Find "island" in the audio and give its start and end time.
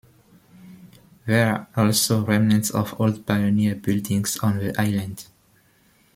4.81-5.27